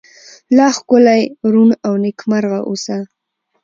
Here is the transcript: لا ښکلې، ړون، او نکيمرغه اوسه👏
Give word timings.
لا 0.57 0.67
ښکلې، 0.75 1.21
ړون، 1.51 1.69
او 1.85 1.93
نکيمرغه 2.03 2.59
اوسه👏 2.69 2.99